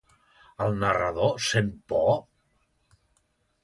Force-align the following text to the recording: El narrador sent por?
El 0.65 0.73
narrador 0.85 1.37
sent 1.51 1.71
por? 1.93 2.11